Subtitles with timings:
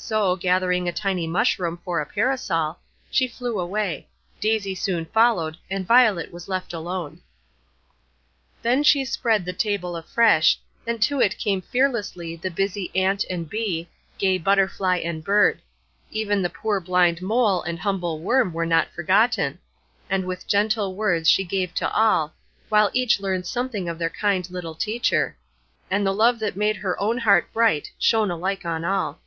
[0.00, 2.78] So, gathering a tiny mushroom for a parasol,
[3.10, 4.06] she flew away;
[4.38, 7.20] Daisy soon followed, and Violet was left alone.
[8.62, 10.56] Then she spread the table afresh,
[10.86, 13.88] and to it came fearlessly the busy ant and bee,
[14.18, 15.60] gay butterfly and bird;
[16.12, 19.58] even the poor blind mole and humble worm were not forgotten;
[20.08, 22.32] and with gentle words she gave to all,
[22.68, 25.36] while each learned something of their kind little teacher;
[25.90, 29.20] and the love that made her own heart bright shone alike on all.